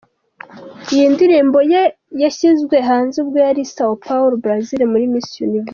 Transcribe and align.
Iyi 0.93 1.05
ndirimbo 1.13 1.59
ye 1.71 1.81
yashyizwe 2.21 2.75
hanze 2.87 3.15
ubwo 3.23 3.37
yari 3.45 3.61
i 3.65 3.69
São 3.73 3.93
Paulo, 4.05 4.33
Brazil 4.43 4.81
muri 4.91 5.05
Miss 5.13 5.29
Universe. 5.47 5.69